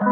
[0.00, 0.04] は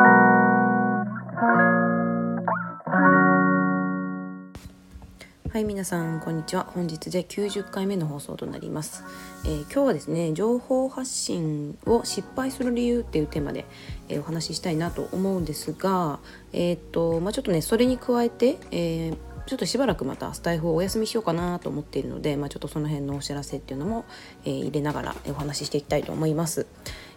[5.55, 6.65] い皆さんこんにちは。
[6.65, 9.05] 本日で90回目の放送となります、
[9.45, 13.65] えー、今日はですね情報発信を失敗する理由っていうテーマで、
[14.09, 16.19] えー、お話ししたいなと思うんですが
[16.53, 19.17] えっ、とまあちょっとねそれに加えて、えー
[19.47, 24.05] ちょっとしばらくまたスタイフをお休みしようかなと思っているので、まあ、ちょっとその辺のお知らせっていうのも、
[24.45, 26.67] えー、入れながらお話ししていきたいと思います。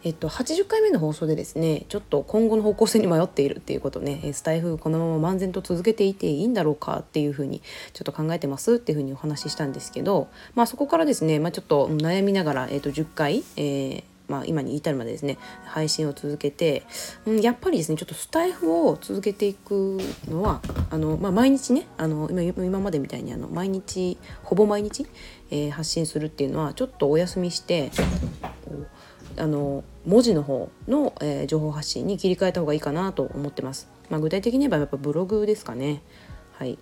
[0.04, 7.62] えっと、80回目の放送でですねちょっと今後の方向性に迷っているっていうことねスタイフこのまま漫然と続けていていいんだろうかっていうふうに
[7.92, 16.84] ちょっと考えてますっていうふうにお話ししたんですけど、まあ、そこからですね、まあ、ちょっと悩みながら、えっと、10回、えーまあ、今に至るまでですね配信を続けて、
[17.26, 19.98] うん、やっぱりですねちょっとスタイフを続けていく
[20.30, 25.08] のはあの、まあ、毎日ねあの今今までみたいにあの毎日ほぼ毎日、
[25.50, 27.92] えー、発信するっていうのはちょっとお休みして
[29.38, 33.88] あの文字の方の、えー、情報発信に切り替えた方がいいかなと思ってます。
[34.10, 36.02] まあ、具体的に言えばやっぱブログですかね。
[36.54, 36.78] はい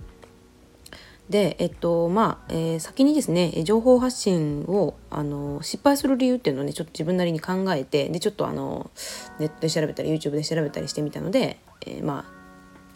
[1.30, 8.92] で、えっとまあえー、先にですね情報発信をあの失敗する理由っていうのをねちょっと自分なりに考えてでちょっとあの
[9.40, 12.38] ネットで調べたり YouTube で調べたりしてみたので、えー、まあ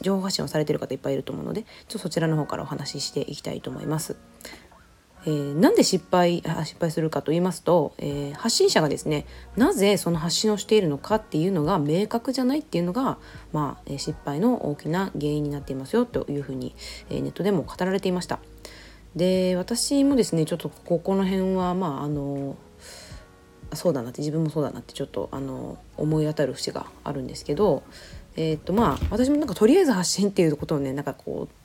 [0.01, 4.15] 情報発信をされてる方いっぱいいると思うのでちょっとそちらの方からお話ししていきたいと思います。
[5.23, 13.17] えー、なんで失敗あ失敗するかと言いますと、えー、発信者がですねなぜその発信をしているのかっていうのが明確じゃないっていうのが、
[13.53, 16.75] まあ、失敗の大きな原因になっていますよというふうに、
[17.09, 18.39] えー、ネットでも語られていました。
[19.15, 22.55] で私もですねちょっとここの辺はまああの
[23.73, 27.83] そうだなって自分もそうだなってちょっとあの思い当たる節があるんですけど
[28.37, 31.60] えっ、とまあ私もなんかとりあえず発信っていうことをねなんかこう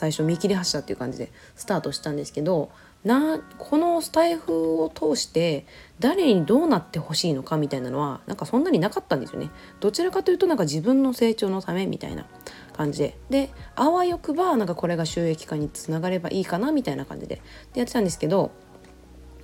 [0.00, 2.70] 最初見切り発車っていう感じでスタートしたんですけど
[3.04, 5.66] なこのスタイフを通して
[5.98, 9.50] 誰にどうなってほしいのかみたいなのはなんかそんなになかったんですよね。
[9.78, 12.24] どちらかというとなんか自分の成長のためみたいな
[12.72, 17.42] 感じでであわよくばなんかこれが収益化につながればいいかなみたいな感じで
[17.74, 18.52] でやってたんですけど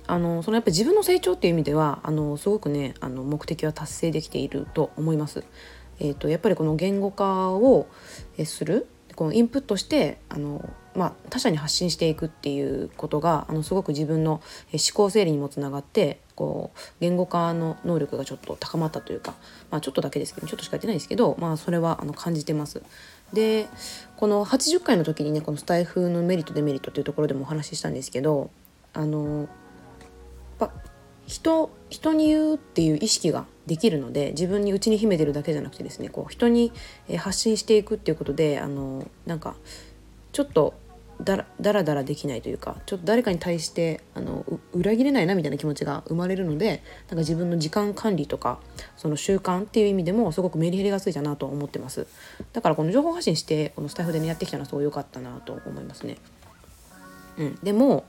[0.07, 5.43] あのそのやっぱ自分の成長っていう意味ではあのすごくねあの目的は達成できていると思います。
[5.99, 7.87] えーとやっぱりこの言語化を
[8.43, 10.63] するこのインプットしてあの、
[10.95, 14.41] まあ、他者に発信していくっていうことがあのすごく自分の
[14.71, 19.33] 思考整理にもつながってこう言語化の能力がちょっと高まったというか、
[19.71, 22.83] まあ、ちょっとだけですけどちょっとしかやってないですけど、まあ、それはあの感じてます。
[23.33, 23.67] で
[24.17, 28.51] この80回の時にねこのスタイフのメリットデメリットっていうところでもお話ししたんですけど
[28.93, 29.49] あの
[31.27, 36.71] 人人に言うっていう意識ができるので自分に内に秘めてるだけじゃなくてですねこう人に
[37.17, 39.55] 発信していくっていうことであのなんか
[40.31, 40.73] ちょっと
[41.21, 48.59] だらだらだらできないというかちょっと誰かに対してあの裏切れないなみたいな気持ちが生まれるのでなんか自分の時間管理とか
[48.95, 52.07] その習慣っていう意味でもすごくメリヘリがついたなと思ってます。
[52.53, 56.17] だからこの情報発信してこのスタイフでねやってきたのはすごい良かったなと思いますね。
[57.37, 57.55] うん。
[57.63, 58.05] でも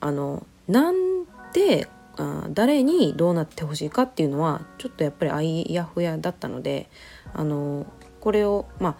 [0.00, 6.90] あのなんであ誰にどうなってほしいかっていうのはちょっとやっぱりあいやふやだったので
[7.32, 7.86] あの
[8.20, 8.96] これをまあ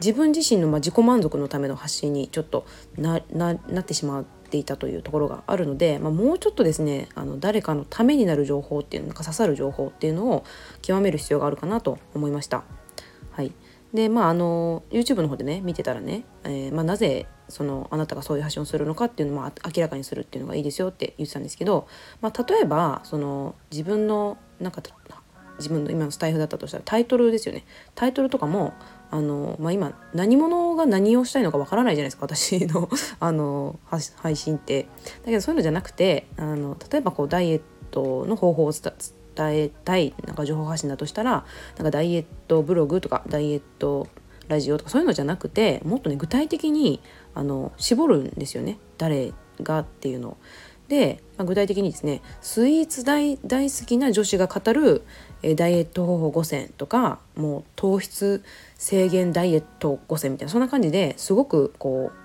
[0.00, 2.66] 自分自身のま自己満足のための発信にちょっと
[2.98, 10.44] なってしまっていたというところがあるので、まあ、もうちょっとですねあの誰かのためになる情報っていうのか刺さる情報っていうのを
[10.82, 12.64] 極める必要があるかなと思いました。
[13.30, 13.52] はい
[13.94, 21.86] でまああの YouTube の方でね見てたらね、えー、まあ、なぜそのあなたがそういう発信をするのかっていうのも明らかにするっていうのがいいですよって言ってたんですけど、
[22.22, 24.82] まあ、例えばその自分のなんか
[25.58, 27.64] 自分の今のスタイフだったとしたらタイトルですよね
[27.94, 28.72] タイトルとかも
[29.10, 32.88] あの、まあ、今何者が何をしたいのかわからないじゃないですか私の
[33.20, 33.78] あの
[34.16, 34.84] 配信って。
[34.84, 37.60] だけどそういうのじゃなくてあの例えばこうダイエッ
[37.90, 38.92] トの方法を伝
[39.34, 41.44] 伝えたいなんか情報発信だとしたら
[41.76, 44.08] なんかダイエットブログとかダイエット
[44.48, 47.00] ラジオとかそういうのじゃなくてもっとね具体的に
[47.34, 49.32] あの絞るんですよね誰
[49.62, 50.36] がっていうのを。
[50.88, 55.02] で、まあ、具体的にですねスイーツ大大好きな女子が語る、
[55.42, 58.44] えダイエット方法5選とかもう糖質
[58.76, 62.22] 制限ダイエット5選みたいなそんな感じですごくこう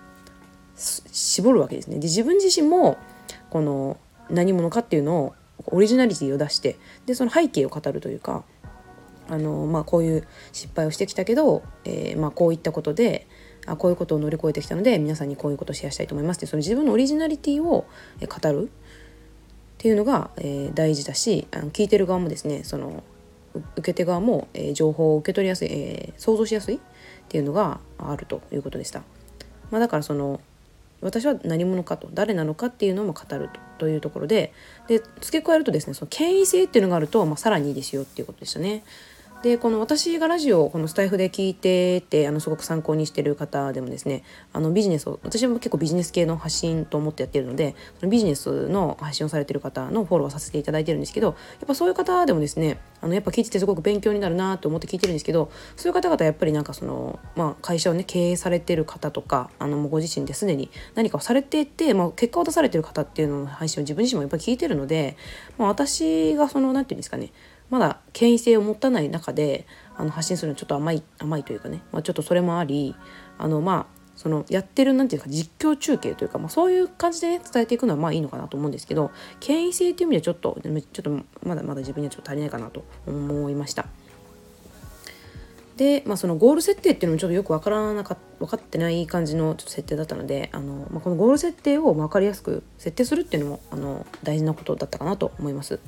[0.75, 1.95] 絞るわけですね。
[1.95, 2.97] で自分自身も
[3.49, 3.97] この
[4.29, 8.43] 何者かっていうのをオリジナリティを出してでその背景を語るというか
[9.29, 13.27] あの、まあ、こういう失敗をしてきたけど、えー、まあ、こういったことで
[13.65, 23.03] あこういうことを乗り越えてきたので皆さんにこういうことをシェアしたいと思いますってその自分のオリジナリティを語るっていうのが、えー、大事だしあの聞いてる側もですねその
[23.75, 26.79] 受け手側も、えー、情報を受け取りやすい、え、想像しやすいっ
[27.27, 29.01] ていうのがあるということでした。
[29.71, 30.39] まあ、だからその
[31.01, 34.53] 私は何者かと誰なのかっていうのも語るというところで
[34.87, 38.83] で付け加えるとですねその権威性っていうのがあると、まあ、さらにいいですよっていうことでしたね。
[39.43, 51.35] でこの私がラジオをこのスタイフで聞いててあのすごく参考にしてる方でもですねあのビジネスを私も結構ビジネス系の発信と思ってやってるのでそのビジネスの発信をされてる方のフォローさせていただいてるんですけどやっ
[51.67, 65.15] ぱそういう方でもですねあのやっぱ聞いててすごく勉強になるなと思って聞いてるんですけどそういう方々やっぱりなんかその、まあ、会社をね経営されてる方とかあのもうご自身ですでに何かをされていて、まあ、結果を出されてる方っていうのの配信を自分自身もやっぱり聞いてるので、
[65.57, 67.31] まあ、私がその何て言うんですかね
[67.69, 69.65] まだ権威性を持たない中で
[69.95, 72.95] あの発信するのちょっと甘い甘いというかね、まあ、ちょっとそれもあり
[73.37, 80.59] あのまあそのやってるなんていうか実況中継というか、まあ、そういう感じで、ね、伝えていくのはまあいいのかなと思うんですけど権威性という意味ではちょっと
[80.91, 81.11] ちょっと
[81.47, 83.85] まだまだ自分にはちょっと足りないかなと思いました。
[85.77, 95.79] で、まあ、そのゴール設定っていうのもちょっとよく分からなか分かってない感じのちょっと設定だったのであの、まあ、このゴール設定を分かりやすく設定するっていうのもあの大事なことだったかなと思います。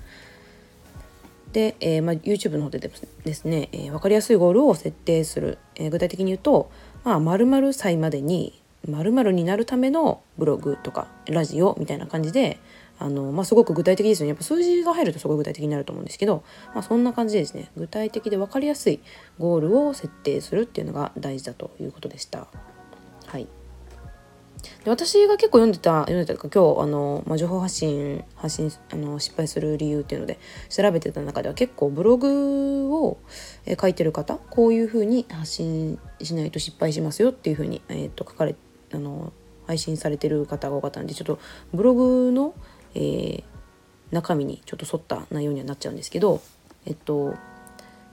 [1.54, 2.92] で、えーまあ、YouTube の方で
[3.24, 6.72] ですね、えー、分かりやすいゴールを設定する、えー、具体的に言うと、
[7.04, 12.60] まあ、〇〇歳までに〇〇になるためのブログとかラジオみたいな感じで
[12.98, 14.30] あの、まあ、すごく具体的ですよね。
[14.30, 16.44] やっぱ数字が入るとすごい具体的になると思うんですけど、
[16.74, 19.00] まあ、そんな感じでですね具体的で分かりやすい
[19.38, 22.48] ゴールを設定するっていうのが大事だということでした。
[23.26, 23.48] はい。
[24.84, 30.40] で私が結構読んでた読んでたか今日あの、まあ、情報発信発信あの失敗する理由っていうので
[30.70, 33.18] 調べてた中では結構ブログを、
[33.66, 38.56] え書いてる方こういうふうに発信しないと失敗しますよっていうふうに、えー、と書かれ
[38.92, 39.32] あの
[39.68, 41.40] 配信されてる方が多かったんでちょっと
[41.74, 42.56] ブログの、
[42.96, 43.44] えー、
[44.12, 46.42] 中身にちょっと沿った内容にはなっちゃうんですけど
[46.86, 47.36] えっと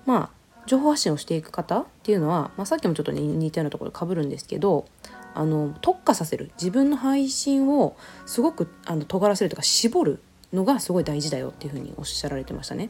[0.05, 4.87] まあ情報発信をしていく方っていうのは、まあ、さっきもちょっと、似たようなところかぶるんですけど
[5.35, 10.23] あの特化させる自分の配信をすごくあの尖らせるとか絞る
[10.53, 12.89] のがすごい大事だよっていうふうにおっしゃられてましたね。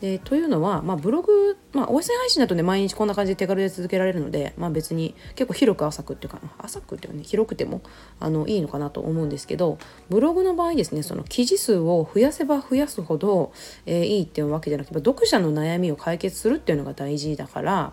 [0.00, 7.80] でというのは、まあ、ブログ、まあ、音声配信だとね毎日こんな感じで手軽で続けられるので、まあ、別に結構広く浅くっていうか浅くっていうかね広くても
[8.20, 9.78] あのいいのかなと思うんですけど
[10.08, 13.52] ブログの場合ですねその記事数を増やせば増やすほど、
[13.86, 17.92] えー、いいっていうわけじゃなくて読者の悩みを解決するっていうのが大事だから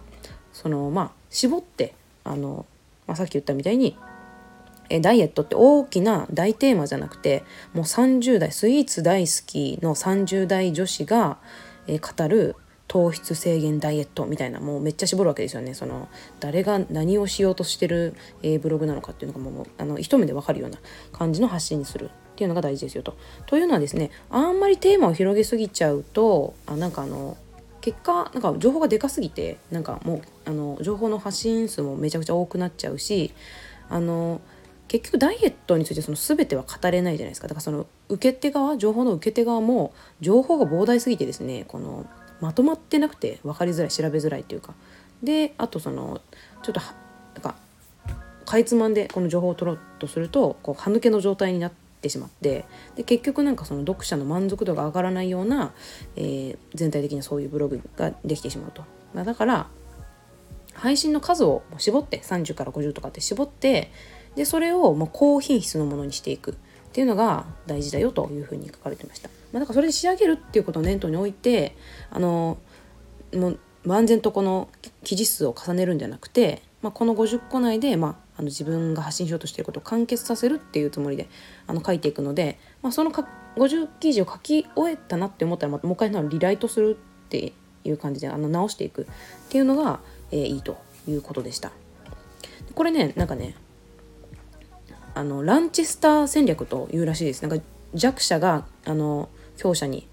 [0.54, 2.66] そのまあ絞ってあの
[3.07, 3.96] まあ、さっき言ったみたいに
[4.90, 7.44] えダイエットって大きな大テーマじゃなくて
[7.74, 11.38] もう30代スイーツ大好きの30代女子が、
[11.87, 12.55] え語る
[12.87, 16.07] 糖質制限ダイエットみたいなもうめっちゃ絞るわけですよねその
[16.39, 20.77] 誰が何をしようとしてる、え、ブログなのかっていうのがもうあの一目でわかるような
[21.11, 23.15] 感じの発信にするっていうのが大事ですよと。
[23.47, 27.37] というのはですねあんまりテーマを広げすぎちゃうとあなんかあの
[27.81, 33.31] 結果なんか情報がでかすぎてなんかもうあの情報の発信数もめちゃくちゃ多くなっちゃうし
[33.89, 34.41] あの
[34.87, 42.05] 結局ダイエットについてその全ては語れないじゃないですかだからその受け手側情報の受け手側も情報が膨大すぎてですねこの
[42.41, 44.73] まとまってなくて分かりづらい調べづらいっていうか
[45.23, 46.21] であとその
[46.61, 47.55] ちょっとなんか
[48.45, 51.71] かいつまんでこの情報を取ろうとするとこう歯抜けの状態になっ
[52.01, 52.65] てしまって
[52.95, 55.73] で結局なんかその読者の満足度が上がらないような、
[56.15, 58.83] えー、全体的にそういうブログができてしまうと。
[59.15, 59.67] だから
[60.73, 63.91] 配信の数を絞って30から50とかって絞って
[64.35, 66.55] でそれをもう高品質のものにしていくっ
[66.93, 69.29] ていうのが大事だよというふうに書かれてました。
[69.51, 71.75] まあ、だからそれで仕上げるっていうことを念頭に置いて
[72.09, 72.57] あの
[73.33, 74.69] もう万全とこの
[75.03, 81.27] 記事数を重ねるんじゃなくて、まあ、この50個内で、まあ、あの自分が発信しようとしていることを完結させるっていうつもりで
[81.68, 83.27] あの書いていくので、まあ、そのか
[83.57, 89.06] 50記事を書き終えたなって思ったらまたもう一回リライトするっていう感じであの直していくっ
[89.49, 89.99] ていうのが、
[90.31, 90.77] えー、いいと
[91.07, 91.71] いうことでした。
[92.73, 93.56] これねなんかね
[95.16, 97.42] あのランチスター戦略というらしいです。
[97.42, 100.07] なんか弱者があの強者に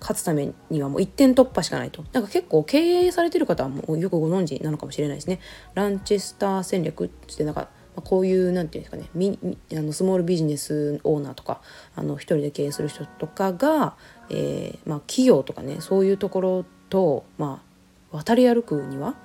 [0.00, 2.04] 勝つためにはもう1点突破しかないと。
[2.12, 5.40] なんか結構経営されてる方はもうよくご存知なのかもしれないですね。
[5.74, 7.68] ランチスター戦略ってなんか
[8.00, 11.60] こういう何て言うんですかねあのスモールビジネスオーナーとか
[11.94, 13.96] あの一人で経営する人とかが、
[14.30, 17.62] えー、まあ、企業とかねそういうところと、ま
[18.12, 19.16] あ、渡り歩くには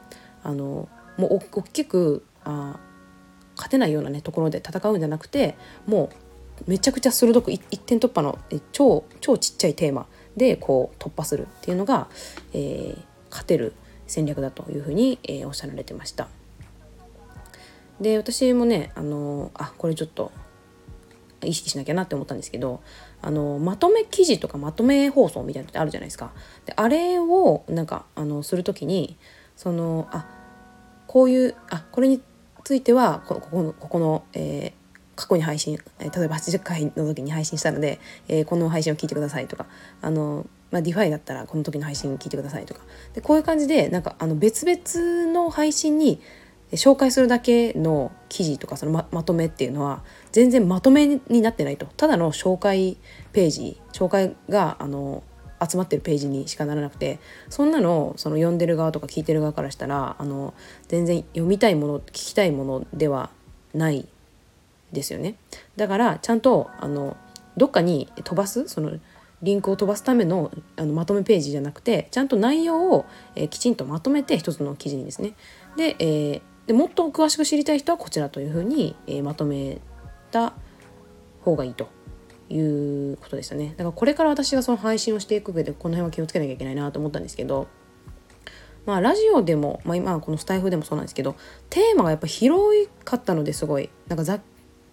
[0.44, 2.80] あのもう大きくあ
[3.56, 5.56] 勝てないようなねところで戦うんじゃなくて
[5.86, 6.10] も
[6.66, 8.40] うめちゃくちゃ鋭く一点突破の
[8.72, 10.08] 超超ちっちゃいテーマ
[10.38, 12.08] でこう突破するっていうのが、
[12.54, 12.98] えー、
[13.30, 13.74] 勝てる
[14.08, 16.28] 戦略だというふうに、えー、おっしゃられてました。
[18.00, 20.32] で私もねあのあこれちょっと
[21.44, 22.82] 意識しなきゃなって思ったんですけど
[23.22, 26.32] あのまとめ記事とかまとめ放送みたいなのってあるじゃないですか。
[26.66, 29.18] であれをなんかあのする時に
[29.56, 30.26] そのあ
[31.08, 32.22] こういうあこれに
[32.64, 39.66] ついてはここのここの、えー、過去に配信、え例えば80回の時に配信したので、えー、この配信を聞いてくださいとか
[40.02, 42.82] あのまあ、 DeFi だったらこの時の配信聞いてくださいとか。
[43.14, 46.20] でこういう感じでなんかあの別々の配信に
[46.72, 50.02] 紹介するだけの記事とかそのままとめっていうのは
[50.32, 51.86] 全然まとめになってないと。
[51.96, 52.98] ただの紹介
[53.34, 55.22] ページ紹介があの
[55.70, 60.54] 集まってるページにしかならなくてそんなのその読んでる側とか聞いてる側からしたらあの
[60.88, 63.30] 全然読みたいもの聞きたいものでは
[63.74, 64.08] ない
[64.92, 65.36] ですよね。
[65.76, 67.18] だからちゃんとあの
[67.58, 68.94] どっかに飛ばすその
[69.42, 73.06] リンクを飛ばすためのあのまとめページじゃなくてちゃんと内容を、
[73.36, 75.34] えー、きちんとまとめて一つの記事にですね。
[75.76, 79.80] で,、えー、でもっと詳しく知りたい人はこちらというふうに、えー、まとめ
[80.32, 80.54] た
[81.42, 81.90] 方がいいと。
[82.50, 83.70] いうことでしたね。
[83.78, 87.68] だからこれから私がその配信をしていく上でこの辺は気をつけなきゃいけないなと思ったんですけど
[88.86, 91.36] まあラジオでも、まあ、今このスタイフでもそうなんですけど
[91.70, 93.90] テーマがやっぱ広かったのですごい。
[94.08, 94.42] なんかざっ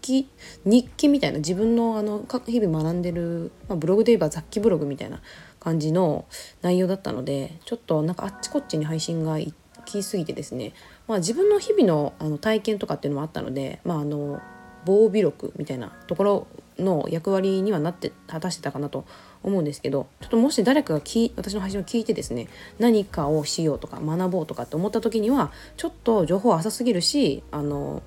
[0.00, 0.28] 記
[0.64, 5.21] 日記みたいな自分のあの日々学んでる、まあ、ブログで言えば雑記ブログみたいな
[5.59, 6.26] 感じの
[6.62, 9.54] 内容だったのでちょっとなんかあっちこっちに配信が行
[9.85, 10.73] き過ぎてですね、
[11.07, 14.40] まあ、自分の日々のあの体験とかっていうのもあったので、まあ、あの
[14.85, 16.47] 防備録みたいなところ
[16.81, 19.05] の役割にはなって果たしてたかなと
[19.43, 28.03] 思うんですけどちょっともし誰かがき私の配信を聞いてですね何かをしようとか学ぼうとかって思った時にはちょっと情報浅すぎるしあの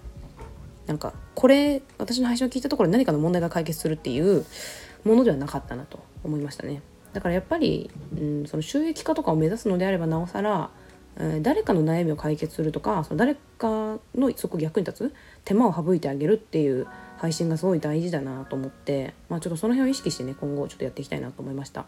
[0.88, 4.46] なんかこれ私の配信を聞いたところ何かの問題が解決するっていう
[5.06, 6.82] ものではなかったなと思いましたね。
[7.14, 10.72] だからやっぱり、うん、その収益化とかを目指すのであればなおさら、
[11.18, 15.14] え、誰かの悩みを解決するとかその誰かのそこ役に立つ
[15.46, 16.88] 手間を省いてあげるっていう
[17.24, 21.86] 配信がすごい大事だなと思って、まあ、ちょっとその辺を意識してね今後ちょっとやっていきたいなと思いました。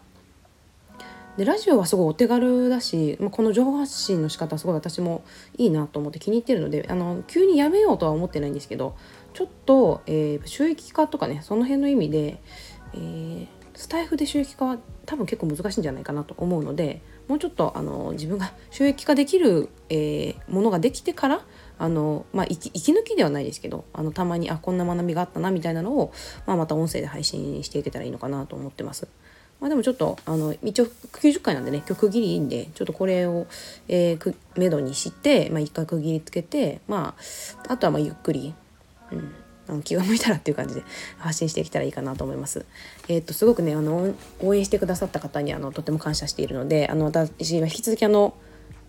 [1.36, 5.22] でラジオはすごいお手軽だし、まあ、この情報発信の仕方すごい私も
[5.58, 8.96] いいなと思って気に入ってるのであの急にやめようとは思ってないんですけど
[9.34, 12.40] ちょっと、えー、収益化とかねその辺の意味で、
[12.94, 21.44] えー、スタイフで収益化は多分結構難しいんじゃないかなと思うのでもうちょっとあの自分が 収益化できる、えー、ものができてから
[21.78, 26.12] あの、まあ、息抜きではないですけどあのたまにあこんな学びがあったなみたいなのを、
[26.46, 29.06] まあ、また音声で配信していけたらいいのかなと思ってます。
[29.60, 33.46] まあ、でもちょっとあの一応90回なんでね今日区切りいいんでちょっとこれを、
[33.88, 37.14] えー、めどにして、まあ、一回区切りつけて、ま
[37.66, 38.54] あ、あとはまあゆっくり、
[39.12, 39.34] うん、
[39.68, 40.82] あの気が向いたらっていう感じで
[41.18, 42.64] 発信していけたらいいかなと思います。
[43.08, 48.34] えっ、とすごくねあの応援してくださった方にあのとても感謝しているのであの私は引き続きあの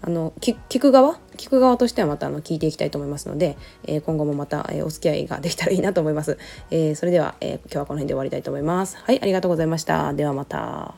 [0.02, 1.20] あの聞く側？
[1.38, 6.38] 聞く側としてはまたあの聞いていきたいと思いますので、えー、今後もまた、えー、お付き合いができたらいいなと思います、
[6.70, 8.98] えー、それでは、え今日はこの辺で終わりたいと思います。
[8.98, 10.14] はいありがとうございました。
[10.14, 10.96] ではまた。